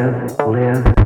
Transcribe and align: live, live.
live, 0.00 0.38
live. 0.38 0.99